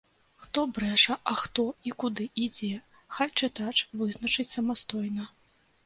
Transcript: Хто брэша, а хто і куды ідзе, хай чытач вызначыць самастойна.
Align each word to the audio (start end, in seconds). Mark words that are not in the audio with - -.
Хто 0.45 0.61
брэша, 0.77 1.17
а 1.33 1.35
хто 1.41 1.65
і 1.91 1.95
куды 2.05 2.29
ідзе, 2.47 2.73
хай 3.19 3.33
чытач 3.39 3.77
вызначыць 4.01 4.51
самастойна. 4.59 5.33